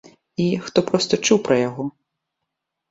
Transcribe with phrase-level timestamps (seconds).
[0.45, 1.83] І, хто проста чуў пра яго.